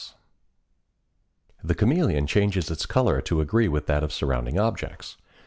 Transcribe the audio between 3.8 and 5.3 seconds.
that of surrounding objects.